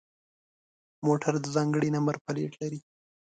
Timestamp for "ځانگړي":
1.55-1.89